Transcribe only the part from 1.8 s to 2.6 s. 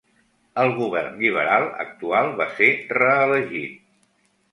actual va